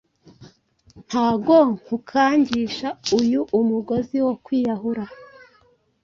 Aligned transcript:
Ntago 1.07 1.57
nkukangisha 1.75 2.89
uyu 3.19 3.41
umugozi 3.59 4.17
wo 4.25 4.33
kwiyahuraa 4.43 5.15